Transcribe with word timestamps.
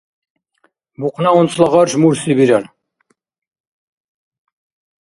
Бухъна 0.99 1.29
унцла 1.39 1.67
гъарш 1.73 1.93
мурхьси 2.01 2.31
бирар. 2.37 2.65